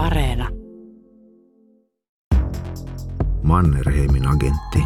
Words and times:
Areena. 0.00 0.48
Mannerheimin 3.42 4.28
agentti. 4.28 4.78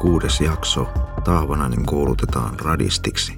Kuudes 0.00 0.40
jakso. 0.40 0.84
Tahvanainen 1.24 1.86
koulutetaan 1.86 2.60
radistiksi. 2.60 3.32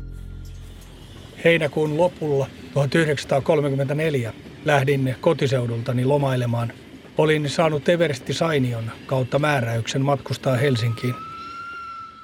Heinäkuun 1.45 1.97
lopulla 1.97 2.47
1934 2.75 4.33
lähdin 4.65 5.17
kotiseudultani 5.21 6.05
lomailemaan. 6.05 6.73
Olin 7.19 7.51
saanut 7.51 7.89
Everesti 7.89 8.33
Sainion 8.33 8.91
kautta 9.07 9.39
määräyksen 9.39 10.03
matkustaa 10.03 10.57
Helsinkiin. 10.57 11.15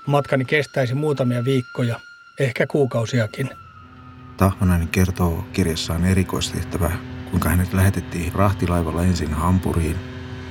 Matkani 0.07 0.45
kestäisi 0.45 0.95
muutamia 0.95 1.45
viikkoja, 1.45 2.00
ehkä 2.41 2.66
kuukausiakin. 2.66 3.50
Tahvanainen 4.37 4.89
kertoo 4.89 5.45
kirjassaan 5.53 6.05
erikoistehtävä, 6.05 6.91
kuinka 7.33 7.49
hänet 7.49 7.73
lähetettiin 7.73 8.33
rahtilaivalla 8.33 9.03
ensin 9.03 9.35
Hampuriin 9.35 9.97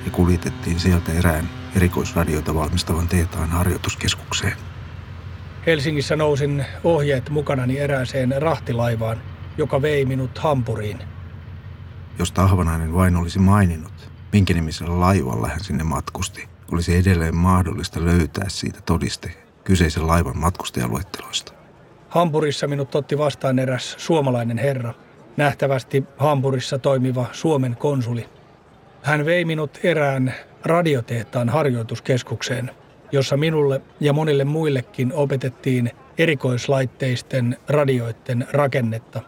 ja 0.04 0.10
kuljetettiin 0.10 0.80
sieltä 0.80 1.12
erään 1.12 1.48
erikoisradioita 1.76 2.54
valmistavan 2.54 3.08
tehtaan 3.08 3.50
harjoituskeskukseen. 3.50 4.56
Helsingissä 5.66 6.16
nousin 6.16 6.64
ohjeet 6.84 7.30
mukanani 7.30 7.78
erääseen 7.78 8.34
rahtilaivaan, 8.42 9.22
joka 9.58 9.82
vei 9.82 10.04
minut 10.04 10.38
Hampuriin. 10.38 10.98
Jos 12.18 12.32
Tahvanainen 12.32 12.94
vain 12.94 13.16
olisi 13.16 13.38
maininnut, 13.38 14.10
minkä 14.32 14.54
nimisellä 14.54 15.00
laivalla 15.00 15.48
hän 15.48 15.64
sinne 15.64 15.84
matkusti, 15.84 16.48
olisi 16.72 16.96
edelleen 16.96 17.36
mahdollista 17.36 18.04
löytää 18.04 18.48
siitä 18.48 18.80
todiste 18.80 19.34
kyseisen 19.64 20.06
laivan 20.06 20.38
matkustajaluetteloista. 20.38 21.52
Hampurissa 22.08 22.66
minut 22.66 22.94
otti 22.94 23.18
vastaan 23.18 23.58
eräs 23.58 23.94
suomalainen 23.98 24.58
herra, 24.58 24.94
nähtävästi 25.36 26.04
Hampurissa 26.16 26.78
toimiva 26.78 27.26
Suomen 27.32 27.76
konsuli. 27.76 28.28
Hän 29.02 29.24
vei 29.24 29.44
minut 29.44 29.80
erään 29.82 30.34
radiotehtaan 30.64 31.48
harjoituskeskukseen, 31.48 32.70
jossa 33.12 33.36
minulle 33.36 33.82
ja 34.00 34.12
monille 34.12 34.44
muillekin 34.44 35.12
opetettiin 35.12 35.90
erikoislaitteisten 36.18 37.56
radioiden 37.68 38.46
rakennetta, 38.52 39.20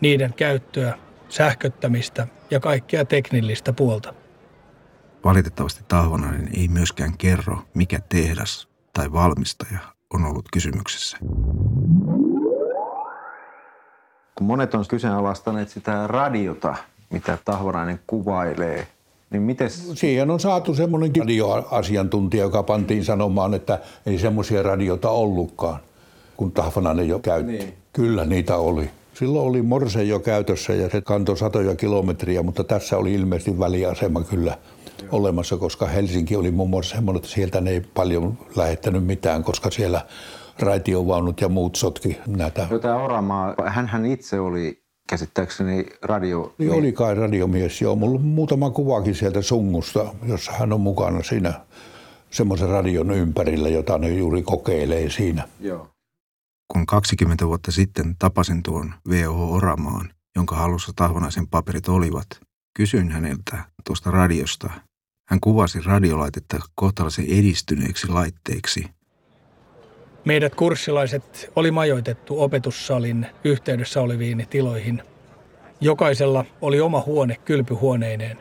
niiden 0.00 0.34
käyttöä, 0.34 0.98
sähköttämistä 1.28 2.26
ja 2.50 2.60
kaikkea 2.60 3.04
teknillistä 3.04 3.72
puolta. 3.72 4.14
Valitettavasti 5.24 5.84
Tahvanainen 5.88 6.48
ei 6.56 6.68
myöskään 6.68 7.18
kerro, 7.18 7.58
mikä 7.74 7.98
tehdas 8.08 8.68
tai 8.92 9.12
valmistaja 9.12 9.78
on 10.14 10.24
ollut 10.24 10.48
kysymyksessä. 10.52 11.18
Kun 14.40 14.46
monet 14.46 14.74
on 14.74 14.84
kyseenalaistaneet 14.88 15.68
sitä 15.68 16.06
radiota, 16.06 16.74
mitä 17.10 17.38
Tahvanainen 17.44 18.00
kuvailee, 18.06 18.86
niin 19.30 19.42
miten... 19.42 19.70
Siihen 19.70 20.30
on 20.30 20.40
saatu 20.40 20.74
semmoinen 20.74 21.12
radioasiantuntija, 21.18 22.42
joka 22.42 22.62
pantiin 22.62 23.04
sanomaan, 23.04 23.54
että 23.54 23.78
ei 24.06 24.18
semmoisia 24.18 24.62
radiota 24.62 25.10
ollutkaan, 25.10 25.80
kun 26.36 26.52
Tahvanainen 26.52 27.08
jo 27.08 27.18
käytti. 27.18 27.52
Niin. 27.52 27.74
Kyllä 27.92 28.24
niitä 28.24 28.56
oli. 28.56 28.90
Silloin 29.14 29.48
oli 29.48 29.62
Morse 29.62 30.02
jo 30.02 30.20
käytössä 30.20 30.74
ja 30.74 30.90
se 30.90 31.00
kantoi 31.00 31.36
satoja 31.36 31.76
kilometriä, 31.76 32.42
mutta 32.42 32.64
tässä 32.64 32.96
oli 32.96 33.14
ilmeisesti 33.14 33.58
väliasema 33.58 34.22
kyllä 34.22 34.58
olemassa, 35.12 35.56
koska 35.56 35.86
Helsinki 35.86 36.36
oli 36.36 36.50
muun 36.50 36.70
muassa 36.70 36.94
semmoinen, 36.94 37.18
että 37.18 37.34
sieltä 37.34 37.60
ne 37.60 37.70
ei 37.70 37.80
paljon 37.80 38.38
lähettänyt 38.56 39.04
mitään, 39.04 39.44
koska 39.44 39.70
siellä 39.70 40.06
raitiovaunut 40.62 41.40
ja 41.40 41.48
muut 41.48 41.76
sotki 41.76 42.18
näitä. 42.26 42.68
Tämä 42.82 42.96
Oramaa, 42.96 43.54
hän 43.66 44.06
itse 44.06 44.40
oli 44.40 44.82
käsittääkseni 45.08 45.86
radio... 46.02 46.54
Niin 46.58 46.72
oli 46.72 46.92
kai 46.92 47.14
radiomies, 47.14 47.80
joo. 47.80 47.96
Mulla 47.96 48.18
on 48.18 48.24
muutama 48.24 48.70
kuvakin 48.70 49.14
sieltä 49.14 49.42
sungusta, 49.42 50.14
jossa 50.26 50.52
hän 50.52 50.72
on 50.72 50.80
mukana 50.80 51.22
siinä 51.22 51.60
semmoisen 52.30 52.68
radion 52.68 53.10
ympärillä, 53.10 53.68
jota 53.68 53.98
ne 53.98 54.08
juuri 54.08 54.42
kokeilee 54.42 55.10
siinä. 55.10 55.48
Joo. 55.60 55.88
Kun 56.72 56.86
20 56.86 57.46
vuotta 57.46 57.72
sitten 57.72 58.16
tapasin 58.18 58.62
tuon 58.62 58.94
VOH 59.08 59.52
Oramaan, 59.52 60.10
jonka 60.36 60.56
halussa 60.56 60.92
Tahvanaisen 60.96 61.46
paperit 61.46 61.88
olivat, 61.88 62.26
kysyin 62.76 63.10
häneltä 63.10 63.64
tuosta 63.86 64.10
radiosta. 64.10 64.70
Hän 65.28 65.40
kuvasi 65.40 65.80
radiolaitetta 65.80 66.58
kohtalaisen 66.74 67.26
edistyneeksi 67.28 68.08
laitteeksi– 68.08 68.84
Meidät 70.24 70.54
kurssilaiset 70.54 71.52
oli 71.56 71.70
majoitettu 71.70 72.42
opetussalin 72.42 73.26
yhteydessä 73.44 74.00
oleviin 74.00 74.46
tiloihin. 74.50 75.02
Jokaisella 75.80 76.44
oli 76.60 76.80
oma 76.80 77.02
huone 77.06 77.36
kylpyhuoneineen. 77.44 78.38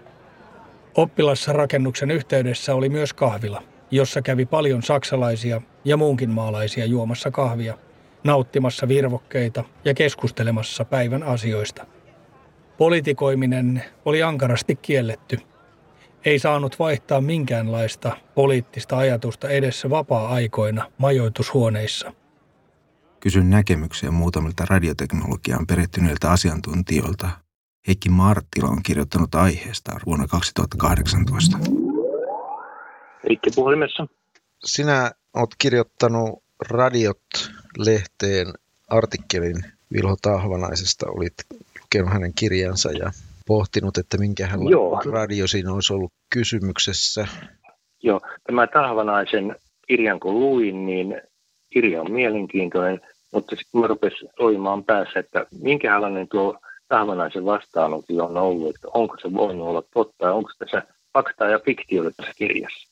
Oppilasrakennuksen 0.95 2.12
yhteydessä 2.12 2.75
oli 2.75 2.90
myös 2.90 3.13
kahvila, 3.13 3.63
jossa 3.91 4.22
kävi 4.22 4.45
paljon 4.45 4.84
saksalaisia 4.84 5.62
ja 5.85 5.97
muunkin 5.97 6.29
maalaisia 6.29 6.85
juomassa 6.85 7.31
kahvia, 7.31 7.78
nauttimassa 8.23 8.88
virvokkeita 8.88 9.63
ja 9.85 9.94
keskustelemassa 9.94 10.85
päivän 10.85 11.23
asioista. 11.23 11.85
Politikoiminen 12.78 13.84
oli 14.06 14.23
ankarasti 14.23 14.75
kielletty– 14.75 15.40
ei 16.25 16.40
saanut 16.40 16.80
vaihtaa 16.80 17.22
minkäänlaista 17.22 18.18
poliittista 18.35 18.97
ajatusta 18.97 19.50
edessä 19.50 19.90
vapaa-aikoina 19.90 20.91
majoitushuoneissa. 20.97 22.13
Kysyn 23.19 23.50
näkemyksiä 23.50 24.12
muutamilta 24.12 24.66
radioteknologiaan 24.69 25.68
perehtyneiltä 25.68 26.31
asiantuntijoilta. 26.31 27.29
Heikki 27.88 28.09
Marttila 28.09 28.69
on 28.69 28.84
kirjoittanut 28.84 29.35
aiheesta 29.35 30.00
vuonna 30.06 30.28
2018. 30.28 31.58
Heikki 33.29 33.50
puhelimessa. 33.56 34.08
Sinä 34.66 35.12
olet 35.34 35.56
kirjoittanut 35.58 36.44
Radiot-lehteen 36.69 38.53
artikkelin 38.88 39.66
Vilho 39.94 40.16
Tahvanaisesta. 40.22 41.06
Olit 41.09 41.34
lukenut 41.81 42.13
hänen 42.13 42.34
kirjansa 42.34 42.91
ja 42.91 43.12
pohtinut, 43.49 43.97
että 43.97 44.17
minkähän 44.17 44.59
Joo. 44.69 45.01
radio 45.11 45.47
siinä 45.47 45.73
olisi 45.73 45.93
ollut 45.93 46.13
kysymyksessä? 46.33 47.27
Joo, 48.03 48.21
tämä 48.43 48.67
Tahvanaisen 48.67 49.55
kirjan 49.87 50.19
kun 50.19 50.39
luin, 50.39 50.85
niin 50.85 51.21
kirja 51.73 52.01
on 52.01 52.11
mielenkiintoinen, 52.11 53.01
mutta 53.33 53.55
sitten 53.55 53.81
mä 53.81 53.87
rupesin 53.87 54.29
toimaan 54.37 54.83
päässä, 54.83 55.19
että 55.19 55.45
minkälainen 55.61 56.27
tuo 56.27 56.59
Tahvanaisen 56.87 57.45
vastaanotti 57.45 58.19
on 58.19 58.37
ollut, 58.37 58.75
että 58.75 58.87
onko 58.93 59.15
se 59.21 59.33
voinut 59.33 59.67
olla 59.67 59.83
totta, 59.93 60.33
onko 60.33 60.51
tässä 60.59 60.83
faktaa 61.13 61.49
ja 61.49 61.59
fiktiota 61.66 62.11
tässä 62.17 62.33
kirjassa. 62.37 62.89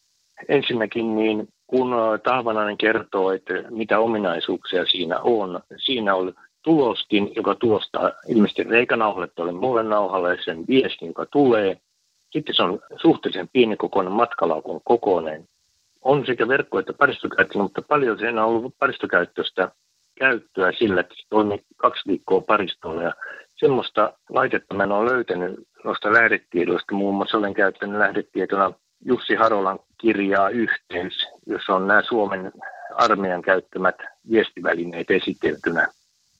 Ensinnäkin 0.50 1.16
niin 1.16 1.48
kun 1.68 1.96
Tahvanainen 2.24 2.78
kertoo, 2.78 3.32
että 3.32 3.54
mitä 3.70 4.00
ominaisuuksia 4.00 4.86
siinä 4.86 5.20
on, 5.20 5.60
siinä 5.86 6.16
on 6.16 6.34
tulostin, 6.68 7.32
joka 7.36 7.56
tuostaa 7.56 8.12
ilmeisesti 8.28 8.64
reikanauhalle 8.64 9.28
tuolle 9.28 9.52
mulle 9.52 9.84
nauhalle 9.84 10.38
sen 10.46 10.68
viestin, 10.68 11.08
joka 11.08 11.26
tulee. 11.26 11.78
Sitten 12.32 12.56
se 12.56 12.64
on 12.64 12.80
suhteellisen 13.02 13.50
pienikokoinen 13.54 14.14
matkalaukun 14.14 14.82
kokoinen. 14.84 15.48
On 16.02 16.26
sekä 16.26 16.48
verkko- 16.48 16.80
että 16.80 16.94
paristokäyttöä, 16.94 17.62
mutta 17.62 17.82
paljon 17.82 18.20
siinä 18.20 18.46
on 18.46 18.50
ollut 18.50 18.76
paristokäyttöistä 18.80 19.72
käyttöä 20.20 20.72
sillä, 20.72 21.02
että 21.02 21.16
se 21.16 21.24
toimii 21.30 21.64
kaksi 21.78 22.02
viikkoa 22.08 22.42
paristolla. 22.42 23.04
Ja 23.04 23.14
semmoista 23.56 24.14
laitetta 24.30 24.74
mä 24.74 24.84
en 24.84 24.92
ole 24.92 25.12
löytänyt 25.12 25.60
noista 25.84 26.14
lähdetiedoista. 26.14 26.96
Muun 26.96 27.16
muassa 27.16 27.38
olen 27.38 27.54
käyttänyt 27.54 28.00
lähdetietona 28.00 28.72
Jussi 29.06 29.36
Harolan 29.36 29.80
kirjaa 29.98 30.50
Yhteys, 30.50 31.28
jossa 31.46 31.76
on 31.76 31.88
nämä 31.88 32.02
Suomen 32.02 32.52
armeijan 32.96 33.42
käyttämät 33.42 33.96
viestivälineet 34.32 35.12
esiteltynä. 35.12 35.88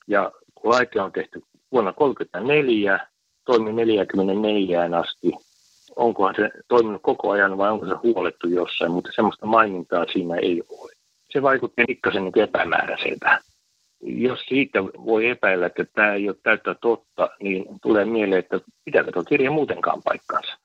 Ja 0.08 0.32
kun 0.56 0.72
laite 0.72 1.02
on 1.02 1.12
tehty 1.12 1.42
vuonna 1.72 1.94
1934, 1.94 3.08
toimi 3.46 3.74
44 3.74 4.98
asti, 5.00 5.32
onkohan 5.96 6.36
se 6.36 6.52
toiminut 6.68 7.02
koko 7.02 7.32
ajan 7.32 7.58
vai 7.58 7.72
onko 7.72 7.86
se 7.86 7.94
huolettu 8.04 8.48
jossain, 8.48 8.92
mutta 8.92 9.12
semmoista 9.16 9.46
mainintaa 9.46 10.06
siinä 10.14 10.36
ei 10.36 10.64
ole. 10.70 10.92
Se 11.30 11.42
vaikutti 11.42 11.84
pikkasen 11.88 12.24
niin 12.24 12.40
epämääräiseltä. 12.40 13.40
Jos 14.02 14.40
siitä 14.48 14.84
voi 14.84 15.28
epäillä, 15.28 15.66
että 15.66 15.86
tämä 15.86 16.14
ei 16.14 16.30
ole 16.30 16.38
täyttä 16.44 16.76
totta, 16.82 17.30
niin 17.42 17.66
tulee 17.82 18.06
mieleen, 18.06 18.40
että 18.40 18.60
pitääkö 18.86 19.12
tuo 19.12 19.24
kirja 19.24 19.52
muutenkaan 19.52 20.02
paikkansa. 20.04 20.58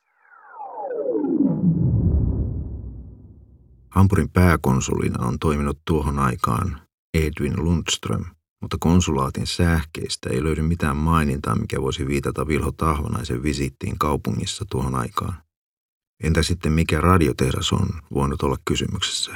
Hampurin 3.90 4.30
pääkonsulina 4.30 5.26
on 5.26 5.38
toiminut 5.38 5.78
tuohon 5.86 6.18
aikaan 6.18 6.80
Edwin 7.14 7.64
Lundström– 7.64 8.24
mutta 8.62 8.76
konsulaatin 8.80 9.46
sähkeistä 9.46 10.30
ei 10.30 10.44
löydy 10.44 10.62
mitään 10.62 10.96
mainintaa, 10.96 11.54
mikä 11.54 11.82
voisi 11.82 12.06
viitata 12.06 12.46
Vilho 12.46 12.72
Tahvanaisen 12.72 13.42
visittiin 13.42 13.98
kaupungissa 13.98 14.64
tuohon 14.70 14.94
aikaan. 14.94 15.34
Entä 16.22 16.42
sitten 16.42 16.72
mikä 16.72 17.00
radiotehdas 17.00 17.72
on 17.72 17.88
voinut 18.14 18.42
olla 18.42 18.56
kysymyksessä? 18.64 19.32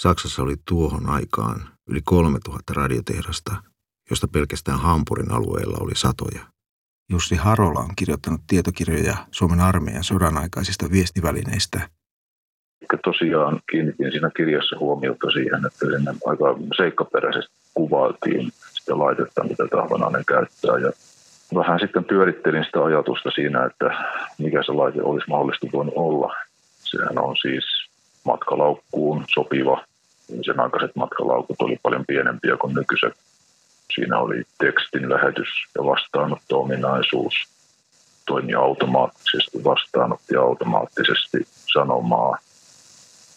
Saksassa 0.00 0.42
oli 0.42 0.54
tuohon 0.68 1.08
aikaan 1.08 1.68
yli 1.88 2.00
3000 2.04 2.74
radiotehdasta, 2.74 3.62
josta 4.10 4.28
pelkästään 4.28 4.80
Hampurin 4.80 5.32
alueella 5.32 5.78
oli 5.80 5.94
satoja. 5.94 6.46
Jussi 7.10 7.36
Harola 7.36 7.80
on 7.80 7.96
kirjoittanut 7.96 8.40
tietokirjoja 8.46 9.16
Suomen 9.30 9.60
armeijan 9.60 10.04
sodan 10.04 10.38
aikaisista 10.38 10.90
viestivälineistä. 10.90 11.88
Tosiaan 13.04 13.60
kiinnitin 13.70 14.10
siinä 14.10 14.30
kirjassa 14.36 14.78
huomiota 14.78 15.30
siihen, 15.30 15.66
että 15.66 15.86
aika 16.26 16.44
seikkaperäisesti 16.76 17.63
kuvailtiin 17.74 18.52
sitä 18.72 18.98
laitetta, 18.98 19.44
mitä 19.44 19.64
Tahvanainen 19.70 20.24
käyttää. 20.24 20.78
Ja 20.78 20.92
vähän 21.54 21.80
sitten 21.80 22.04
pyörittelin 22.04 22.64
sitä 22.64 22.84
ajatusta 22.84 23.30
siinä, 23.30 23.64
että 23.64 23.86
mikä 24.38 24.62
se 24.62 24.72
laite 24.72 25.02
olisi 25.02 25.30
mahdollisesti 25.30 25.70
voinut 25.72 25.94
olla. 25.96 26.34
Sehän 26.84 27.18
on 27.18 27.36
siis 27.36 27.64
matkalaukkuun 28.24 29.24
sopiva. 29.34 29.84
Sen 30.44 30.60
aikaiset 30.60 30.96
matkalaukut 30.96 31.62
oli 31.62 31.78
paljon 31.82 32.04
pienempiä 32.06 32.56
kuin 32.56 32.74
nykyiset. 32.74 33.14
Siinä 33.94 34.18
oli 34.18 34.42
tekstin 34.58 35.10
lähetys- 35.10 35.66
ja 35.74 35.84
vastaanotto-ominaisuus. 35.84 37.34
Toimi 38.26 38.54
automaattisesti, 38.54 39.64
vastaanotti 39.64 40.36
automaattisesti 40.36 41.38
sanomaa. 41.74 42.38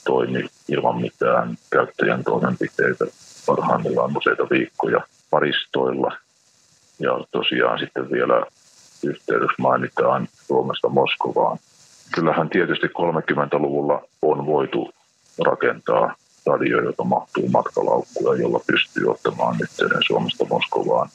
Toimi 0.06 0.46
ilman 0.70 1.02
mitään 1.02 1.58
käyttäjän 1.72 2.24
toimenpiteitä 2.24 3.06
parhaimmillaan 3.48 4.18
useita 4.18 4.48
viikkoja 4.50 5.02
paristoilla. 5.30 6.18
Ja 7.00 7.12
tosiaan 7.32 7.80
sitten 7.80 8.12
vielä 8.12 8.46
yhteydessä 9.04 9.56
mainitaan 9.58 10.28
Suomesta 10.48 10.90
Moskovaan. 10.90 11.58
Kyllähän 12.16 12.50
tietysti 12.50 12.88
30-luvulla 12.88 14.02
on 14.22 14.46
voitu 14.46 14.90
rakentaa 15.46 16.16
radio, 16.46 16.82
joka 16.82 17.04
mahtuu 17.04 17.50
matkalaukkuja, 17.50 18.42
jolla 18.42 18.60
pystyy 18.68 19.12
ottamaan 19.12 19.56
yhteyden 19.62 20.04
Suomesta 20.08 20.46
Moskovaan. 20.46 21.10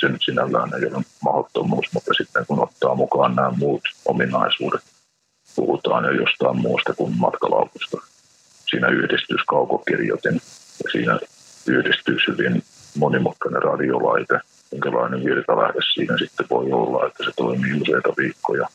Se 0.00 0.08
nyt 0.08 0.22
sinällään 0.24 0.70
ei 0.74 0.90
ole 0.94 1.04
mahdottomuus, 1.24 1.86
mutta 1.94 2.14
sitten 2.14 2.46
kun 2.46 2.62
ottaa 2.62 2.94
mukaan 2.94 3.34
nämä 3.34 3.50
muut 3.50 3.82
ominaisuudet, 4.04 4.80
puhutaan 5.56 6.04
jo 6.04 6.10
jostain 6.10 6.58
muusta 6.58 6.94
kuin 6.94 7.18
matkalaukusta. 7.18 7.96
Siinä 8.70 8.88
yhdistyisi 8.88 9.44
kaukokirjoitin 9.46 10.34
ja 10.84 10.90
siinä 10.92 11.18
yhdistyisi 11.72 12.26
hyvin 12.28 12.62
monimutkainen 12.98 13.62
radiolaite, 13.62 14.40
minkälainen 14.72 15.24
virtalähde 15.24 15.78
siinä 15.94 16.18
sitten 16.18 16.46
voi 16.50 16.72
olla, 16.72 17.06
että 17.06 17.24
se 17.24 17.30
toimii 17.36 17.80
useita 17.80 18.12
viikkoja. 18.18 18.68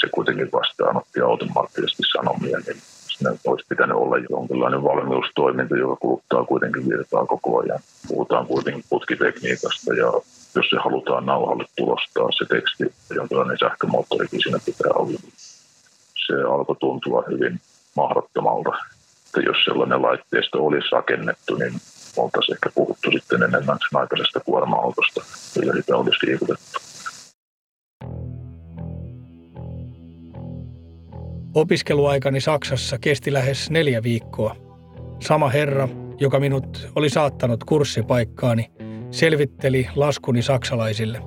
Se 0.00 0.08
kuitenkin 0.10 0.52
vastaanotti 0.52 1.20
automaattisesti 1.20 2.02
sanomia, 2.12 2.58
niin 2.66 2.76
siinä 3.08 3.36
olisi 3.46 3.66
pitänyt 3.68 3.96
olla 3.96 4.16
jonkinlainen 4.30 4.82
valmiustoiminta, 4.82 5.76
joka 5.76 5.96
kuluttaa 5.96 6.44
kuitenkin 6.44 6.88
virtaa 6.88 7.26
koko 7.26 7.62
ajan. 7.62 7.80
Puhutaan 8.08 8.46
kuitenkin 8.46 8.84
putkitekniikasta 8.90 9.94
ja 9.94 10.12
jos 10.54 10.70
se 10.70 10.76
halutaan 10.84 11.26
nauhalle 11.26 11.64
tulostaa 11.76 12.28
se 12.38 12.44
teksti, 12.44 12.84
jonkinlainen 13.14 13.58
sähkömoottorikin 13.58 14.40
siinä 14.42 14.58
pitää 14.64 14.92
olla. 14.94 15.20
Se 16.26 16.34
alkoi 16.42 16.76
tuntua 16.76 17.24
hyvin 17.30 17.60
mahdottomalta, 17.96 18.70
että 19.26 19.40
jos 19.40 19.56
sellainen 19.64 20.02
laitteisto 20.02 20.66
olisi 20.66 20.88
rakennettu, 20.92 21.54
niin 21.54 21.72
oltaisiin 22.16 22.56
ehkä 22.56 22.70
puhuttu 22.74 23.10
sitten 23.10 23.42
enemmän 23.42 23.78
aikaisesta 23.94 24.40
kuorma-autosta, 24.40 25.24
millä 25.56 25.72
sitä 25.72 25.96
olisi 25.96 26.26
liikutettu. 26.26 26.78
Opiskeluaikani 31.54 32.40
Saksassa 32.40 32.98
kesti 32.98 33.32
lähes 33.32 33.70
neljä 33.70 34.02
viikkoa. 34.02 34.56
Sama 35.20 35.48
herra, 35.48 35.88
joka 36.20 36.40
minut 36.40 36.88
oli 36.94 37.10
saattanut 37.10 37.64
kurssipaikkaani, 37.64 38.70
selvitteli 39.10 39.88
laskuni 39.96 40.42
saksalaisille. 40.42 41.22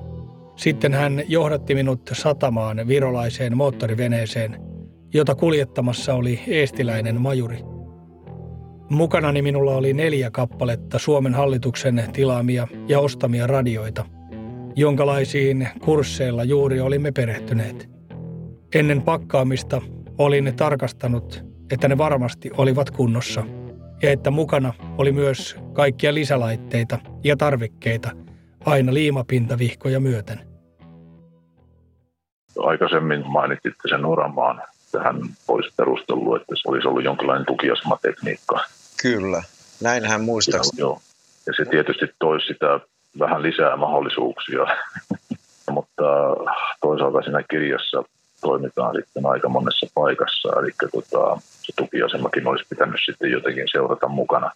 Sitten 0.56 0.94
hän 0.94 1.22
johdatti 1.28 1.74
minut 1.74 2.10
satamaan 2.12 2.88
virolaiseen 2.88 3.56
moottoriveneeseen, 3.56 4.60
jota 5.14 5.34
kuljettamassa 5.34 6.14
oli 6.14 6.40
eestiläinen 6.46 7.20
majuri. 7.20 7.69
Mukanani 8.90 9.42
minulla 9.42 9.74
oli 9.74 9.92
neljä 9.92 10.30
kappaletta 10.30 10.98
Suomen 10.98 11.34
hallituksen 11.34 12.04
tilaamia 12.12 12.68
ja 12.88 13.00
ostamia 13.00 13.46
radioita, 13.46 14.04
jonkalaisiin 14.76 15.68
kursseilla 15.84 16.44
juuri 16.44 16.80
olimme 16.80 17.12
perehtyneet. 17.12 17.90
Ennen 18.74 19.02
pakkaamista 19.02 19.82
olin 20.18 20.52
tarkastanut, 20.56 21.44
että 21.72 21.88
ne 21.88 21.98
varmasti 21.98 22.50
olivat 22.56 22.90
kunnossa 22.90 23.44
ja 24.02 24.10
että 24.10 24.30
mukana 24.30 24.72
oli 24.98 25.12
myös 25.12 25.56
kaikkia 25.72 26.14
lisälaitteita 26.14 26.98
ja 27.24 27.36
tarvikkeita 27.36 28.10
aina 28.66 28.94
liimapintavihkoja 28.94 30.00
myöten. 30.00 30.40
Aikaisemmin 32.58 33.22
mainitsitte 33.26 33.88
sen 33.88 34.06
uramaan. 34.06 34.62
Tähän 34.92 35.16
olisi 35.48 35.70
perustellut, 35.76 36.40
että 36.40 36.54
se 36.56 36.68
olisi 36.68 36.88
ollut 36.88 37.04
jonkinlainen 37.04 37.46
tukiasematekniikka. 37.46 38.60
Kyllä, 39.02 39.42
näinhän 39.80 40.20
muistaakseni. 40.20 40.80
Joo. 40.80 41.00
Ja 41.46 41.52
se 41.56 41.64
tietysti 41.70 42.06
toisi 42.18 42.46
sitä 42.46 42.80
vähän 43.18 43.42
lisää 43.42 43.76
mahdollisuuksia, 43.76 44.66
mutta 45.74 46.02
toisaalta 46.80 47.22
siinä 47.22 47.42
kirjassa 47.50 48.02
toimitaan 48.40 48.94
sitten 48.96 49.26
aika 49.26 49.48
monessa 49.48 49.86
paikassa, 49.94 50.48
eli 50.60 50.70
tota, 50.92 51.40
se 51.62 51.72
tukiasemakin 51.76 52.46
olisi 52.46 52.64
pitänyt 52.70 53.00
sitten 53.06 53.30
jotenkin 53.30 53.68
seurata 53.72 54.08
mukana. 54.08 54.50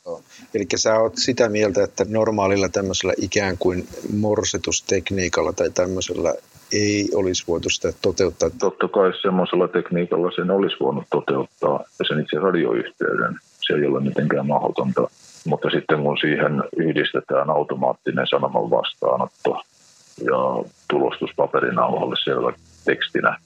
Eli 0.54 0.66
sä 0.76 0.94
oot 0.94 1.12
sitä 1.16 1.48
mieltä, 1.48 1.84
että 1.84 2.04
normaalilla 2.08 2.68
tämmöisellä 2.68 3.14
ikään 3.16 3.58
kuin 3.58 3.88
morsetustekniikalla 4.18 5.52
tai 5.52 5.70
tämmöisellä 5.70 6.34
ei 6.72 7.08
olisi 7.14 7.44
voitu 7.48 7.70
sitä 7.70 7.92
toteuttaa? 8.02 8.50
Totta 8.58 8.88
kai 8.88 9.12
semmoisella 9.22 9.68
tekniikalla 9.68 10.30
sen 10.36 10.50
olisi 10.50 10.76
voinut 10.80 11.04
toteuttaa 11.10 11.84
ja 11.98 12.04
sen 12.08 12.20
itse 12.20 12.38
radioyhteyden. 12.38 13.38
Se 13.66 13.74
ei 13.74 13.86
ole 13.86 14.00
mitenkään 14.00 14.46
mahdotonta. 14.46 15.08
Mutta 15.46 15.70
sitten 15.70 16.02
kun 16.02 16.18
siihen 16.18 16.62
yhdistetään 16.76 17.50
automaattinen 17.50 18.26
sanoman 18.30 18.70
vastaanotto 18.70 19.60
ja 20.24 20.70
tulostus 20.90 21.30
paperinauhalle 21.36 22.16
selvä 22.24 22.52
tekstinä, 22.84 23.36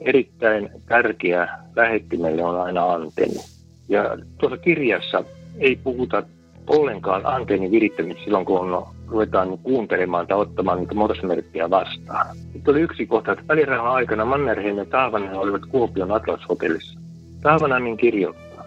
erittäin 0.00 0.70
tärkeä 0.88 1.48
lähettimelle 1.76 2.44
on 2.44 2.60
aina 2.60 2.92
antenni. 2.92 3.40
Ja 3.88 4.18
tuossa 4.38 4.58
kirjassa 4.58 5.24
ei 5.58 5.76
puhuta 5.76 6.22
ollenkaan 6.66 7.26
antennin 7.26 7.70
virittämistä 7.70 8.24
silloin, 8.24 8.46
kun 8.46 8.86
ruvetaan 9.06 9.58
kuuntelemaan 9.58 10.26
tai 10.26 10.38
ottamaan 10.38 10.78
niitä 10.78 10.94
morsemerkkiä 10.94 11.70
vastaan. 11.70 12.36
Nyt 12.54 12.68
oli 12.68 12.80
yksi 12.80 13.06
kohta, 13.06 13.32
että 13.32 13.44
välirauhan 13.48 13.92
aikana 13.92 14.24
Mannerheim 14.24 14.78
ja 14.78 14.84
Taavanen 14.84 15.34
olivat 15.34 15.62
Kuopion 15.66 16.12
Atlas-hotellissa. 16.12 17.07
Taavanainen 17.42 17.96
kirjoittaa, 17.96 18.64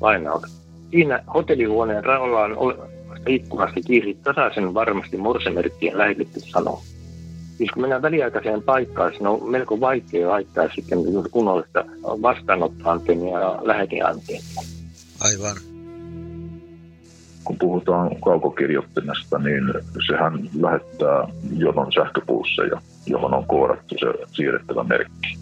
lainaus. 0.00 0.42
Siinä 0.90 1.24
hotellihuoneen 1.34 2.04
raollaan 2.04 2.50
ikkunasta 3.26 3.80
kiinni 3.80 4.14
tasaisen 4.14 4.74
varmasti 4.74 5.16
morsemerkkiä 5.16 5.98
lähetetty 5.98 6.40
sanoo. 6.40 6.82
Siis 7.58 7.70
kun 7.70 7.82
mennään 7.82 8.02
väliaikaiseen 8.02 8.62
paikkaan, 8.62 9.10
niin 9.10 9.26
on 9.26 9.50
melko 9.50 9.80
vaikea 9.80 10.28
laittaa 10.28 10.68
sitten 10.74 10.98
kunnollista 11.30 11.84
vastaanottoantennia 12.02 13.40
ja 13.40 13.58
läheteantennia. 13.62 14.62
Aivan. 15.20 15.56
Kun 17.44 17.56
puhutaan 17.58 18.10
kaukokirjoittimesta, 18.24 19.38
niin 19.38 19.64
sehän 20.06 20.48
lähettää 20.60 21.28
jonon 21.56 21.92
sähköpulsseja, 21.92 22.80
johon 23.06 23.34
on 23.34 23.46
koodattu 23.46 23.94
se 23.98 24.06
siirrettävä 24.32 24.84
merkki. 24.84 25.38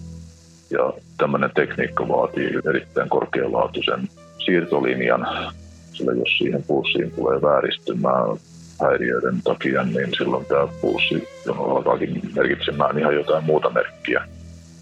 Ja 0.71 0.93
tämmöinen 1.21 1.51
tekniikka 1.55 2.09
vaatii 2.09 2.59
erittäin 2.69 3.09
korkealaatuisen 3.09 4.09
siirtolinjan, 4.39 5.27
sillä 5.93 6.13
jos 6.13 6.39
siihen 6.39 6.63
pulssiin 6.63 7.11
tulee 7.11 7.43
vääristymää 7.43 8.25
häiriöiden 8.81 9.43
takia, 9.45 9.83
niin 9.83 10.09
silloin 10.19 10.47
tämä 10.47 10.69
pulssi 10.81 11.29
alkaakin 11.59 12.21
merkitsemään 12.37 12.99
ihan 12.99 13.15
jotain 13.15 13.45
muuta 13.45 13.71
merkkiä. 13.71 14.25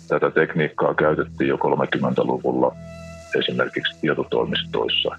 Tätä 0.09 0.30
tekniikkaa 0.30 0.95
käytettiin 0.95 1.49
jo 1.49 1.57
30-luvulla 1.57 2.75
esimerkiksi 3.38 4.00
tietotoimistoissa 4.00 5.16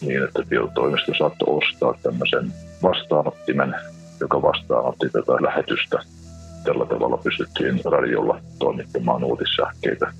niin, 0.00 0.24
että 0.24 0.42
tietotoimisto 0.48 1.12
saattoi 1.18 1.58
ostaa 1.58 1.94
tämmöisen 2.02 2.52
vastaanottimen, 2.82 3.74
joka 4.20 4.42
vastaanotti 4.42 5.06
tätä 5.10 5.32
lähetystä. 5.32 5.98
Tällä 6.64 6.86
tavalla 6.86 7.16
pystyttiin 7.16 7.80
radiolla 7.84 8.40
toimittamaan 8.58 9.24
uutissähkeitä. 9.24 10.12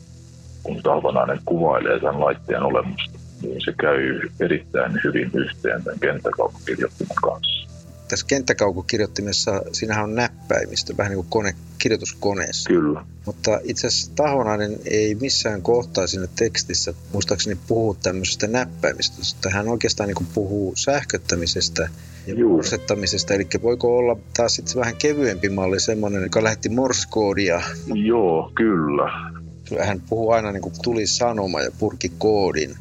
Kun 0.66 0.82
Talvanainen 0.82 1.40
kuvailee 1.44 2.00
tämän 2.00 2.20
laitteen 2.20 2.62
olemusta, 2.62 3.18
niin 3.42 3.61
se 3.64 3.73
käy 3.80 4.20
erittäin 4.40 5.00
hyvin 5.04 5.30
yhteen 5.35 5.85
tämän 5.85 6.00
kenttäkauppakirjoittimen 6.00 7.16
kanssa 7.23 7.66
tässä 8.08 8.26
kenttäkaukokirjoittimessa, 8.26 9.62
siinähän 9.73 10.04
on 10.04 10.14
näppäimistö, 10.14 10.94
vähän 10.99 11.11
niin 11.11 11.16
kuin 11.16 11.30
kone, 11.30 11.54
kirjoituskoneessa. 11.78 12.68
Kyllä. 12.70 13.04
Mutta 13.26 13.61
itse 13.62 13.87
asiassa 13.87 14.12
Tahonainen 14.14 14.78
ei 14.85 15.14
missään 15.14 15.62
kohtaa 15.62 16.06
siinä 16.06 16.26
tekstissä 16.38 16.94
muistaakseni 17.12 17.58
puhu 17.68 17.96
tämmöisestä 18.02 18.46
näppäimistä. 18.46 19.50
Hän 19.50 19.68
oikeastaan 19.68 20.08
niin 20.08 20.26
puhuu 20.35 20.73
sähköttämisestä 20.76 21.88
ja 22.26 22.35
morsettamisesta. 22.49 23.35
Eli 23.35 23.46
voiko 23.62 23.99
olla 23.99 24.16
taas 24.37 24.54
sitten 24.54 24.80
vähän 24.80 24.96
kevyempi 24.96 25.49
malli, 25.49 25.80
semmoinen, 25.80 26.23
joka 26.23 26.44
lähetti 26.44 26.68
morskoodia? 26.68 27.61
Joo, 27.94 28.52
kyllä. 28.54 29.36
Hän 29.80 30.02
puhuu 30.08 30.30
aina 30.30 30.52
niin 30.52 30.62
kuin 30.62 30.75
tuli 30.82 31.06
sanoma 31.06 31.61
ja 31.61 31.70
purki 31.78 32.12
koodin. 32.18 32.76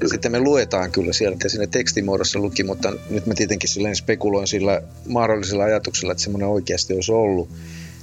Ja 0.00 0.08
sitten 0.08 0.32
me 0.32 0.40
luetaan 0.40 0.92
kyllä 0.92 1.12
siellä, 1.12 1.36
mitä 1.36 1.48
siinä 1.48 1.66
tekstimuodossa 1.66 2.38
luki, 2.38 2.64
mutta 2.64 2.92
nyt 3.10 3.26
mä 3.26 3.34
tietenkin 3.34 3.68
silleen 3.68 3.96
spekuloin 3.96 4.46
sillä 4.46 4.82
mahdollisella 5.08 5.64
ajatuksella, 5.64 6.12
että 6.12 6.24
semmoinen 6.24 6.48
oikeasti 6.48 6.94
olisi 6.94 7.12
ollut. 7.12 7.48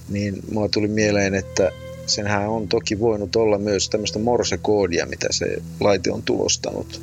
Niin 0.10 0.40
mulla 0.52 0.70
tuli 0.70 0.88
mieleen, 0.88 1.36
että 1.36 1.72
senhän 2.06 2.50
on 2.50 2.68
toki 2.68 3.00
voinut 3.00 3.36
olla 3.36 3.58
myös 3.58 3.90
tämmöistä 3.90 4.20
morsekoodia, 4.20 5.06
mitä 5.06 5.28
se 5.32 5.62
laite 5.80 6.12
on 6.12 6.24
tulostanut. 6.24 7.02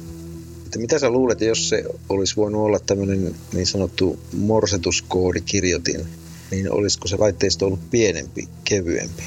Että 0.67 0.79
mitä 0.79 0.99
sä 0.99 1.11
luulet, 1.11 1.41
jos 1.41 1.69
se 1.69 1.85
olisi 2.09 2.37
voinut 2.37 2.61
olla 2.61 2.79
tämmöinen 2.79 3.35
niin 3.53 3.67
sanottu 3.67 4.19
morsetuskoodikirjoitin, 4.33 6.07
niin 6.51 6.73
olisiko 6.73 7.09
se 7.09 7.17
laitteisto 7.17 7.67
ollut 7.67 7.91
pienempi, 7.91 8.49
kevyempi? 8.65 9.23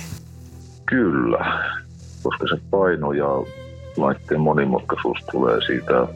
Kyllä, 0.93 1.63
koska 2.23 2.47
se 2.47 2.62
paino 2.71 3.12
ja 3.12 3.27
laitteen 3.97 4.41
monimutkaisuus 4.41 5.17
tulee 5.31 5.62
siitä 5.65 6.07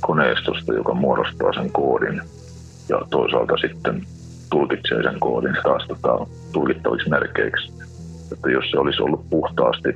koneistosta, 0.00 0.74
joka 0.74 0.94
muodostaa 0.94 1.52
sen 1.52 1.72
koodin 1.72 2.22
ja 2.88 2.98
toisaalta 3.10 3.56
sitten 3.56 4.06
tulkitsee 4.50 5.02
sen 5.02 5.20
koodin 5.20 5.56
taas 5.62 5.86
tota, 5.88 6.26
tulkittaviksi 6.52 7.08
merkeiksi. 7.08 7.72
Että 8.32 8.50
jos 8.50 8.70
se 8.70 8.78
olisi 8.78 9.02
ollut 9.02 9.30
puhtaasti 9.30 9.88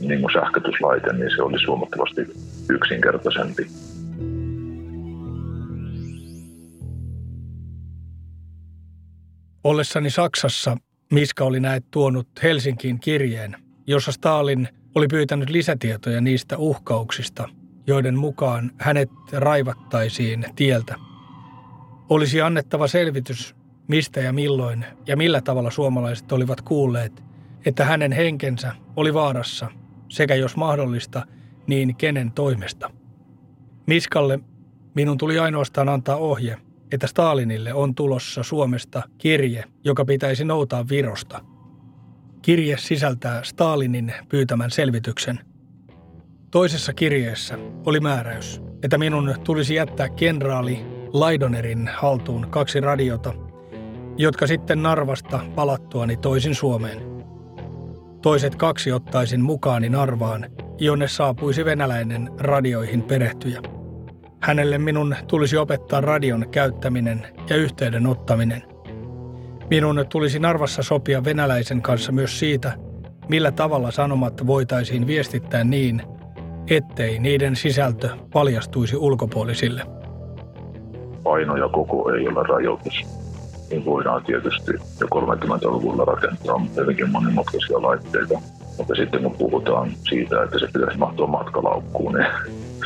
niin 0.00 0.20
kuin 0.20 0.32
sähkötyslaite, 0.32 1.12
niin 1.12 1.30
se 1.36 1.42
olisi 1.42 1.66
huomattavasti 1.66 2.20
yksinkertaisempi. 2.68 3.66
Ollessani 9.64 10.10
Saksassa 10.10 10.76
Miska 11.10 11.44
oli 11.44 11.60
näet 11.60 11.84
tuonut 11.90 12.28
Helsinkiin 12.42 13.00
kirjeen, 13.00 13.56
jossa 13.86 14.12
Stalin 14.12 14.68
oli 14.94 15.06
pyytänyt 15.06 15.50
lisätietoja 15.50 16.20
niistä 16.20 16.58
uhkauksista, 16.58 17.48
joiden 17.86 18.18
mukaan 18.18 18.70
hänet 18.78 19.10
raivattaisiin 19.32 20.44
tieltä. 20.56 20.94
Olisi 22.08 22.40
annettava 22.40 22.86
selvitys, 22.86 23.54
mistä 23.88 24.20
ja 24.20 24.32
milloin 24.32 24.84
ja 25.06 25.16
millä 25.16 25.40
tavalla 25.40 25.70
suomalaiset 25.70 26.32
olivat 26.32 26.60
kuulleet, 26.60 27.22
että 27.66 27.84
hänen 27.84 28.12
henkensä 28.12 28.72
oli 28.96 29.14
vaarassa, 29.14 29.68
sekä 30.08 30.34
jos 30.34 30.56
mahdollista, 30.56 31.26
niin 31.66 31.96
kenen 31.96 32.32
toimesta. 32.32 32.90
Miskalle 33.86 34.40
minun 34.94 35.18
tuli 35.18 35.38
ainoastaan 35.38 35.88
antaa 35.88 36.16
ohje– 36.16 36.56
että 36.92 37.06
Stalinille 37.06 37.74
on 37.74 37.94
tulossa 37.94 38.42
Suomesta 38.42 39.02
kirje, 39.18 39.64
joka 39.84 40.04
pitäisi 40.04 40.44
noutaa 40.44 40.88
Virosta. 40.88 41.40
Kirje 42.42 42.76
sisältää 42.78 43.42
Stalinin 43.42 44.14
pyytämän 44.28 44.70
selvityksen. 44.70 45.40
Toisessa 46.50 46.92
kirjeessä 46.92 47.58
oli 47.86 48.00
määräys, 48.00 48.62
että 48.82 48.98
minun 48.98 49.34
tulisi 49.44 49.74
jättää 49.74 50.08
kenraali 50.08 50.80
Laidonerin 51.12 51.90
haltuun 51.94 52.46
kaksi 52.50 52.80
radiota, 52.80 53.34
jotka 54.16 54.46
sitten 54.46 54.82
Narvasta 54.82 55.40
palattuani 55.54 56.16
toisin 56.16 56.54
Suomeen. 56.54 57.02
Toiset 58.22 58.54
kaksi 58.56 58.92
ottaisin 58.92 59.42
mukaani 59.42 59.88
Narvaan, 59.88 60.46
jonne 60.78 61.08
saapuisi 61.08 61.64
venäläinen 61.64 62.30
radioihin 62.38 63.02
perehtyjä. 63.02 63.79
Hänelle 64.40 64.78
minun 64.78 65.16
tulisi 65.26 65.56
opettaa 65.56 66.00
radion 66.00 66.46
käyttäminen 66.50 67.26
ja 67.50 67.56
yhteyden 67.56 68.06
ottaminen. 68.06 68.62
Minun 69.70 70.06
tulisi 70.08 70.38
Narvassa 70.38 70.82
sopia 70.82 71.24
venäläisen 71.24 71.82
kanssa 71.82 72.12
myös 72.12 72.38
siitä, 72.38 72.72
millä 73.28 73.52
tavalla 73.52 73.90
sanomat 73.90 74.46
voitaisiin 74.46 75.06
viestittää 75.06 75.64
niin, 75.64 76.02
ettei 76.70 77.18
niiden 77.18 77.56
sisältö 77.56 78.08
paljastuisi 78.32 78.96
ulkopuolisille. 78.96 79.82
Paino 81.22 81.56
ja 81.56 81.68
koko 81.68 82.12
ei 82.12 82.28
ole 82.28 82.42
rajoitus. 82.42 83.06
Niin 83.70 83.84
voidaan 83.84 84.24
tietysti 84.24 84.72
jo 85.00 85.06
30-luvulla 85.14 86.04
rakentaa 86.04 86.60
hyvinkin 86.76 87.10
monimutkaisia 87.10 87.82
laitteita. 87.82 88.40
Mutta 88.78 88.94
sitten 88.94 89.22
kun 89.22 89.36
puhutaan 89.38 89.90
siitä, 90.08 90.42
että 90.42 90.58
se 90.58 90.66
pitäisi 90.66 90.98
mahtua 90.98 91.26
matkalaukkuun, 91.26 92.14
niin 92.14 92.26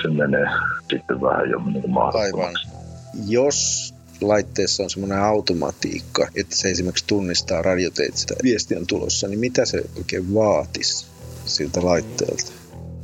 se 0.02 0.08
menee 0.08 0.46
sitten 0.90 1.20
vähän 1.20 1.50
jo 1.50 1.58
niin 1.58 1.98
Aivan. 1.98 2.54
Jos 3.28 3.94
laitteessa 4.20 4.82
on 4.82 4.90
semmoinen 4.90 5.18
automatiikka, 5.18 6.28
että 6.36 6.56
se 6.56 6.70
esimerkiksi 6.70 7.04
tunnistaa 7.06 7.62
radioteitse 7.62 8.34
viesti 8.42 8.76
on 8.76 8.86
tulossa, 8.86 9.28
niin 9.28 9.40
mitä 9.40 9.64
se 9.64 9.82
oikein 9.96 10.34
vaatisi 10.34 11.06
siltä 11.44 11.84
laitteelta? 11.84 12.52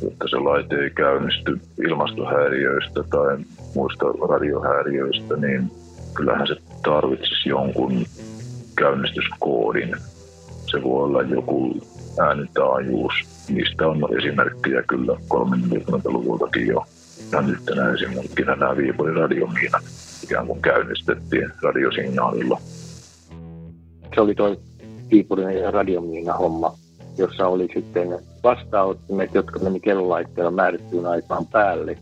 Jotta 0.02 0.28
se 0.28 0.36
laite 0.36 0.76
ei 0.76 0.90
käynnisty 0.90 1.60
ilmastohäiriöistä 1.88 3.02
tai 3.10 3.38
muista 3.74 4.06
radiohäiriöistä, 4.28 5.36
niin 5.36 5.70
kyllähän 6.14 6.46
se 6.46 6.54
tarvitsisi 6.84 7.48
jonkun 7.48 8.06
käynnistyskoodin. 8.76 9.96
Se 10.70 10.82
voi 10.82 11.04
olla 11.04 11.22
joku 11.22 11.80
äänitaajuus. 12.18 13.12
Niistä 13.48 13.88
on 13.88 14.18
esimerkkejä 14.18 14.82
kyllä 14.82 15.12
30-luvultakin 15.12 16.66
jo. 16.66 16.84
Ja 17.32 17.42
yhtenä 17.48 17.92
esimerkkinä 17.92 18.56
nämä 18.56 18.76
Viipurin 18.76 19.16
radiomiinat 19.16 19.82
ikään 20.24 20.46
kuin 20.46 20.62
käynnistettiin 20.62 21.52
radiosignaalilla. 21.62 22.60
Se 24.14 24.20
oli 24.20 24.34
tuo 24.34 24.56
Viipurin 25.10 25.58
ja 25.58 25.70
radiomiina 25.70 26.32
homma, 26.32 26.74
jossa 27.18 27.46
oli 27.46 27.68
sitten 27.74 28.18
vastaanottimet, 28.42 29.34
jotka 29.34 29.58
meni 29.58 29.80
kellolaitteella 29.80 30.50
määrittyyn 30.50 31.06
aikaan 31.06 31.46
päälle. 31.46 31.98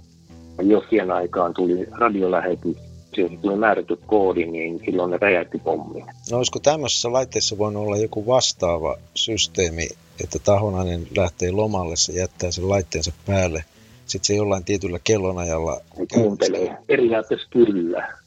Ja 0.59 0.65
jos 0.65 0.85
siihen 0.91 1.11
aikaan 1.11 1.55
tuli 1.55 1.87
radiolähetys, 1.99 2.77
siihen 3.19 3.39
tuli 3.39 3.57
määrätty 3.57 3.99
koodi, 4.07 4.45
niin 4.45 4.81
silloin 4.85 5.11
ne 5.11 5.19
räjähti 5.21 5.59
pommi. 5.59 6.05
No 6.31 6.37
olisiko 6.37 6.59
tämmöisessä 6.59 7.13
laitteessa 7.13 7.59
voinut 7.59 7.83
olla 7.83 7.97
joku 7.97 8.27
vastaava 8.27 8.97
systeemi, 9.15 9.89
että 10.25 10.39
tahonainen 10.39 11.07
lähtee 11.17 11.51
lomalle, 11.51 11.97
se 11.97 12.13
jättää 12.13 12.51
sen 12.51 12.69
laitteensa 12.69 13.13
päälle, 13.27 13.65
sitten 14.07 14.27
se 14.27 14.35
jollain 14.35 14.65
tietyllä 14.65 14.99
kellonajalla... 15.05 15.81
Kuuntelee. 16.13 16.77
Periaatteessa 16.87 17.49
kyllä. 17.51 18.19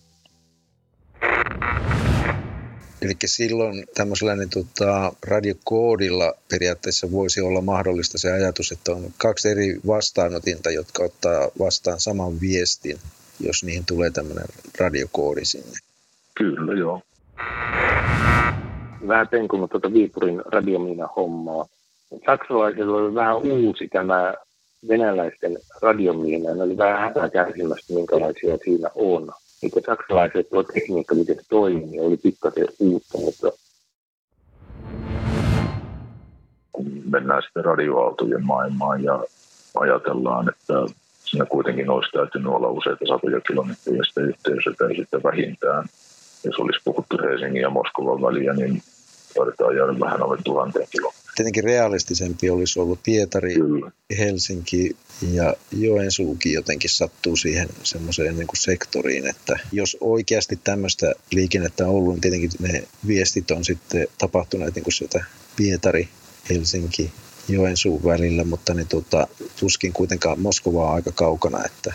Eli 3.02 3.14
silloin 3.26 3.86
tämmöisellä 3.94 4.36
niin, 4.36 4.50
tota, 4.50 5.14
radiokoodilla 5.28 6.34
periaatteessa 6.50 7.12
voisi 7.12 7.42
olla 7.42 7.62
mahdollista 7.62 8.18
se 8.18 8.32
ajatus, 8.32 8.72
että 8.72 8.92
on 8.92 9.14
kaksi 9.18 9.50
eri 9.50 9.80
vastaanotinta, 9.88 10.72
jotka 10.72 11.04
ottaa 11.04 11.50
vastaan 11.60 12.00
saman 12.00 12.42
viestin, 12.42 13.00
jos 13.46 13.64
niihin 13.64 13.86
tulee 13.88 14.12
tämmöinen 14.12 14.46
radiokoodi 14.80 15.46
sinne. 15.46 15.78
Kyllä, 16.38 16.74
joo. 16.74 17.02
Vähän 19.08 19.28
penkunut 19.28 19.72
tuota 19.72 19.94
Viipurin 19.94 20.42
radiomiina 20.46 21.08
hommaa 21.16 21.66
saksalaisilla 22.26 22.98
oli 22.98 23.16
vähän 23.16 23.36
uusi 23.36 23.88
tämä 23.88 24.34
venäläisten 24.88 25.58
radiomiina. 25.82 26.56
Ne 26.56 26.64
oli 26.64 26.78
vähän 26.78 27.00
hätää 27.00 27.30
kärsimästä, 27.30 27.94
minkälaisia 27.94 28.58
siinä 28.64 28.90
on. 28.96 29.32
Eikä 29.64 29.82
saksalaiset, 29.86 30.50
tuo 30.50 30.64
tekniikka, 30.64 31.16
miten 31.16 31.36
se 31.36 31.42
toimii, 31.50 32.00
oli 32.00 32.18
pikkasen 32.18 32.68
uutta, 32.80 33.18
mutta 33.18 33.52
kun 36.72 37.04
mennään 37.06 37.42
sitten 37.44 37.66
radioautojen 37.66 38.46
maailmaan 38.46 39.04
ja 39.04 39.24
ajatellaan, 39.76 40.50
että 40.50 40.74
siinä 41.32 41.46
kuitenkin 41.46 41.90
olisi 41.90 42.12
täytynyt 42.12 42.48
olla 42.48 42.70
useita 42.70 43.06
satoja 43.08 43.42
kilometriä 43.42 44.04
sitä 44.04 44.22
yhteisötä 44.22 44.84
ja 44.84 44.96
sitten 44.96 45.24
vähintään, 45.24 45.86
jos 46.44 46.56
olisi 46.60 46.82
puhuttu 46.86 47.18
Helsingin 47.18 47.62
ja 47.62 47.70
Moskovan 47.70 48.22
väliä, 48.22 48.54
niin 48.54 48.82
tarvitaan 49.36 49.76
jäädä 49.78 50.00
vähän 50.00 50.24
alle 50.24 50.38
tuhanteen 50.44 50.88
kilometriä 50.92 51.22
Tietenkin 51.36 51.64
realistisempi 51.64 52.50
olisi 52.50 52.80
ollut 52.80 53.00
Pietari, 53.04 53.54
Kyllä. 53.54 53.92
Helsinki 54.18 54.98
ja 55.34 55.54
Joensuukin 55.72 56.54
jotenkin 56.54 56.90
sattuu 56.90 57.36
siihen 57.36 57.68
semmoiseen 57.84 58.38
niin 58.38 58.48
sektoriin, 58.54 59.28
että 59.28 59.60
jos 59.72 59.98
oikeasti 60.02 60.60
tämmöistä 60.64 61.14
liikennettä 61.32 61.88
on 61.88 61.96
ollut, 61.96 62.14
niin 62.14 62.22
tietenkin 62.22 62.50
ne 62.60 62.84
viestit 63.08 63.52
on 63.52 63.66
sitten 63.66 64.08
tapahtuneet 64.18 64.76
niin 64.76 64.84
kuin 64.84 64.94
sieltä 64.94 65.24
Pietari, 65.56 66.10
Helsinki, 66.50 67.12
Joensuun 67.50 68.04
välillä, 68.04 68.44
mutta 68.44 68.74
ne 68.74 68.86
tota, 68.86 69.28
tuskin 69.60 69.94
kuitenkaan 69.94 70.40
Moskovaa 70.40 70.94
aika 70.94 71.12
kaukana, 71.12 71.66
että 71.66 71.94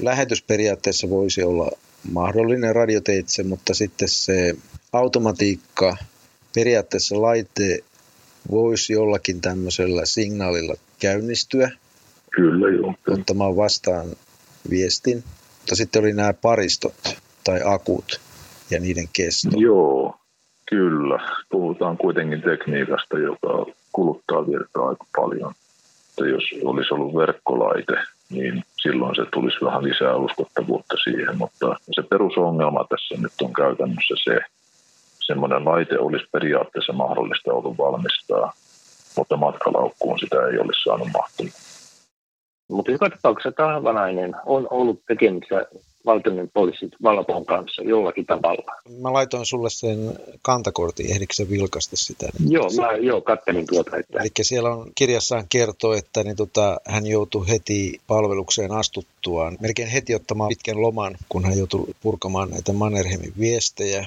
lähetysperiaatteessa 0.00 1.10
voisi 1.10 1.42
olla 1.42 1.70
mahdollinen 2.12 2.74
radioteitse, 2.74 3.42
mutta 3.42 3.74
sitten 3.74 4.08
se 4.08 4.56
automatiikka 4.92 5.96
periaatteessa 6.54 7.22
laite 7.22 7.78
voisi 8.50 8.92
jollakin 8.92 9.40
tämmöisellä 9.40 10.06
signaalilla 10.06 10.74
käynnistyä. 10.98 11.70
Kyllä 12.30 12.76
joo. 12.76 12.94
Ottamaan 13.08 13.56
vastaan 13.56 14.08
viestin. 14.70 15.24
Mutta 15.58 15.74
sitten 15.74 16.00
oli 16.00 16.12
nämä 16.12 16.32
paristot 16.32 16.94
tai 17.44 17.60
akut 17.64 18.20
ja 18.70 18.80
niiden 18.80 19.08
kesto. 19.12 19.50
Joo, 19.56 20.17
kyllä. 20.70 21.18
Puhutaan 21.50 21.96
kuitenkin 21.96 22.42
tekniikasta, 22.42 23.18
joka 23.18 23.66
kuluttaa 23.92 24.46
virtaa 24.46 24.88
aika 24.88 25.04
paljon. 25.16 25.52
Että 26.10 26.26
jos 26.26 26.44
olisi 26.64 26.94
ollut 26.94 27.14
verkkolaite, 27.14 27.94
niin 28.30 28.62
silloin 28.82 29.16
se 29.16 29.22
tulisi 29.32 29.64
vähän 29.64 29.84
lisää 29.84 30.16
uskottavuutta 30.16 30.96
siihen. 31.04 31.38
Mutta 31.38 31.76
se 31.92 32.02
perusongelma 32.02 32.86
tässä 32.88 33.14
nyt 33.18 33.32
on 33.42 33.52
käytännössä 33.52 34.14
se, 34.24 34.40
semmoinen 35.20 35.64
laite 35.64 35.98
olisi 35.98 36.26
periaatteessa 36.32 36.92
mahdollista 36.92 37.52
ollut 37.52 37.78
valmistaa, 37.78 38.52
mutta 39.16 39.36
matkalaukkuun 39.36 40.18
sitä 40.18 40.36
ei 40.36 40.58
olisi 40.58 40.82
saanut 40.82 41.08
mahtunut. 41.14 41.52
Mutta 42.68 42.90
joka 42.90 43.10
tapauksessa 43.10 43.52
Tahvanainen 43.52 44.36
on 44.46 44.66
ollut 44.70 45.02
tekemisissä 45.06 45.66
valtion 46.08 46.50
poliisit 46.54 46.92
Valpon 47.02 47.46
kanssa 47.46 47.82
jollakin 47.82 48.26
tavalla. 48.26 48.72
Mä 49.00 49.12
laitoin 49.12 49.46
sulle 49.46 49.70
sen 49.70 50.18
kantakortin, 50.42 51.10
ehdikö 51.10 51.34
sä 51.34 51.50
vilkasta 51.50 51.96
sitä? 51.96 52.28
Niin 52.38 52.52
joo, 52.52 52.68
mä 52.80 52.92
joo, 52.92 53.20
kattelin 53.20 53.66
tuota. 53.66 53.96
Että... 53.96 54.20
Eli 54.20 54.30
siellä 54.42 54.70
on 54.70 54.92
kirjassaan 54.94 55.44
kertoo, 55.48 55.92
että 55.92 56.24
niin 56.24 56.36
tota, 56.36 56.76
hän 56.84 57.06
joutui 57.06 57.48
heti 57.48 58.00
palvelukseen 58.06 58.72
astuttuaan, 58.72 59.56
melkein 59.60 59.88
heti 59.88 60.14
ottamaan 60.14 60.48
pitkän 60.48 60.82
loman, 60.82 61.16
kun 61.28 61.44
hän 61.44 61.58
joutui 61.58 61.86
purkamaan 62.02 62.50
näitä 62.50 62.72
Mannerheimin 62.72 63.32
viestejä. 63.38 64.06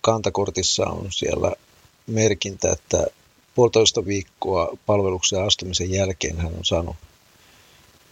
Kantakortissa 0.00 0.86
on 0.86 1.06
siellä 1.10 1.52
merkintä, 2.06 2.72
että 2.72 3.06
puolitoista 3.54 4.06
viikkoa 4.06 4.76
palvelukseen 4.86 5.44
astumisen 5.44 5.90
jälkeen 5.90 6.38
hän 6.38 6.52
on 6.58 6.64
saanut 6.64 6.96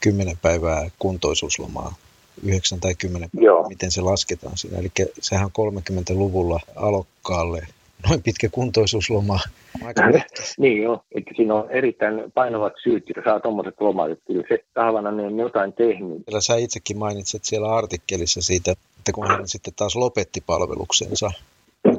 kymmenen 0.01 0.39
päivää 0.43 0.91
kuntoisuuslomaa 0.99 1.95
9 2.43 2.81
tai 2.81 2.95
10 2.95 3.29
Joo. 3.33 3.69
miten 3.69 3.91
se 3.91 4.01
lasketaan 4.01 4.57
siinä. 4.57 4.79
Eli 4.79 4.91
sehän 5.21 5.51
on 5.57 5.73
30-luvulla 5.73 6.61
alokkaalle 6.77 7.67
noin 8.09 8.23
pitkä 8.23 8.49
kuntoisuusloma. 8.49 9.39
Aika 9.85 10.03
niin 10.59 10.83
joo, 10.83 11.05
että 11.15 11.31
siinä 11.37 11.55
on 11.55 11.71
erittäin 11.71 12.33
painavat 12.35 12.73
syyt, 12.83 13.11
että 13.11 13.23
saa 13.25 13.41
tuommoiset 13.41 13.75
lomat, 13.81 14.11
että 14.11 14.25
kyllä 14.27 14.45
se 14.49 14.59
Tahvanainen 14.75 15.27
on 15.27 15.39
jotain 15.39 15.73
tehnyt. 15.73 16.23
Kyllä 16.27 16.41
sä 16.41 16.57
itsekin 16.57 16.99
mainitsit 16.99 17.45
siellä 17.45 17.75
artikkelissa 17.75 18.43
siitä, 18.43 18.71
että 18.71 19.13
kun 19.13 19.29
hän 19.29 19.49
sitten 19.49 19.75
taas 19.77 19.97
lopetti 19.97 20.41
palveluksensa, 20.47 21.31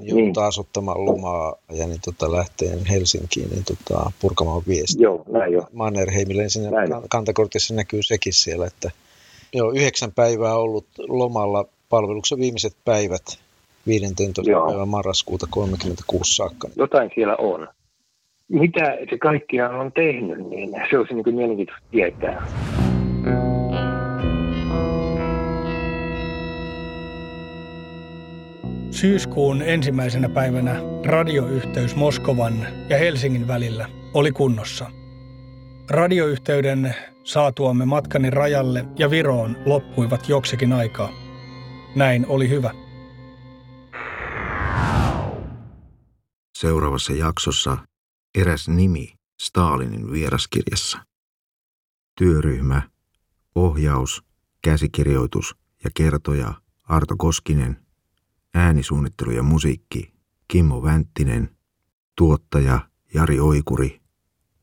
niin 0.01 0.15
niin. 0.15 0.34
taas 0.34 0.60
ottamaan 0.60 1.06
lomaa 1.06 1.56
ja 1.72 1.88
niin 1.88 2.01
tota, 2.06 2.32
lähteen 2.32 2.86
Helsinkiin 2.86 3.50
niin 3.50 3.63
tota, 3.63 4.12
purkamaan 4.22 4.62
viestiä. 4.67 5.03
Joo, 5.03 5.24
näin 5.32 5.53
jo. 5.53 5.67
Mannerheimille, 5.74 6.50
siinä 6.50 6.70
kantakortissa 7.10 7.74
näkyy 7.74 8.03
sekin 8.03 8.34
siellä, 8.34 8.67
että 8.67 8.91
Joo, 9.54 9.72
yhdeksän 9.72 10.12
päivää 10.12 10.56
ollut 10.56 10.86
lomalla 11.08 11.66
palveluksen 11.89 12.39
viimeiset 12.39 12.74
päivät 12.86 13.39
15. 13.88 14.42
Joo. 14.51 14.68
päivä 14.68 14.86
marraskuuta 14.86 15.48
36 15.50 16.36
saakka. 16.36 16.70
Jotain 16.75 17.12
siellä 17.16 17.36
on. 17.36 17.68
Mitä 18.48 18.98
se 19.10 19.18
kaikkiaan 19.18 19.75
on 19.75 19.92
tehnyt, 19.92 20.50
niin 20.50 20.70
se 20.89 20.98
olisi 20.98 21.13
niin 21.13 21.36
mielenkiintoista 21.36 21.86
tietää. 21.92 22.48
Syyskuun 28.92 29.62
ensimmäisenä 29.62 30.30
päivänä 30.30 30.75
radioyhteys 31.06 31.96
Moskovan 31.96 32.54
ja 32.89 32.98
Helsingin 32.98 33.48
välillä 33.48 33.86
oli 34.13 34.32
kunnossa. 34.32 34.86
Radioyhteyden 35.89 36.96
Saatuamme 37.24 37.86
matkani 37.86 38.29
rajalle 38.29 38.86
ja 39.00 39.10
Viroon 39.10 39.58
loppuivat 39.65 40.29
joksikin 40.29 40.74
aikaa. 40.74 41.10
Näin 41.96 42.25
oli 42.27 42.50
hyvä. 42.50 42.74
Seuraavassa 46.58 47.13
jaksossa 47.13 47.77
eräs 48.36 48.70
nimi 48.70 49.13
Stalinin 49.41 50.12
vieraskirjassa. 50.12 50.98
Työryhmä, 52.15 52.81
ohjaus, 53.55 54.24
käsikirjoitus 54.62 55.55
ja 55.83 55.90
kertoja 55.96 56.53
Arto 56.83 57.16
Koskinen, 57.18 57.85
äänisuunnittelu 58.53 59.31
ja 59.31 59.44
musiikki 59.44 60.14
Kimmo 60.48 60.83
Vänttinen, 60.83 61.57
tuottaja 62.18 62.79
Jari 63.14 63.40
Oikuri, 63.40 64.01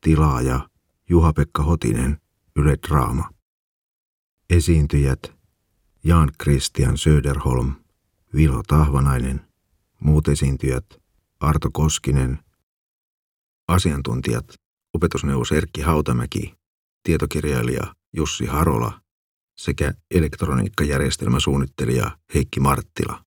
tilaaja 0.01 0.69
Juha-Pekka 1.09 1.63
Hotinen– 1.63 2.17
Yle 2.59 2.77
Draama. 2.87 3.29
Esiintyjät 4.49 5.33
Jan 6.03 6.31
Christian 6.43 6.97
Söderholm, 6.97 7.75
Vilo 8.35 8.63
Tahvanainen, 8.67 9.47
muut 9.99 10.27
esiintyjät 10.27 10.85
Arto 11.39 11.69
Koskinen, 11.73 12.39
asiantuntijat 13.67 14.53
opetusneuvos 14.93 15.51
Erkki 15.51 15.81
Hautamäki, 15.81 16.53
tietokirjailija 17.03 17.95
Jussi 18.13 18.45
Harola 18.45 19.01
sekä 19.57 19.93
elektroniikkajärjestelmäsuunnittelija 20.11 22.17
Heikki 22.33 22.59
Marttila. 22.59 23.25